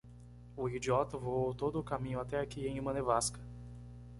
[0.57, 3.39] O idiota voou todo o caminho até aqui em uma nevasca.